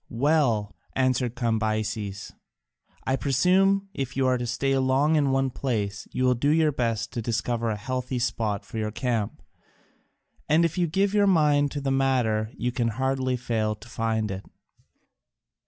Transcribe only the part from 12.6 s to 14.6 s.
can hardly fail to find it.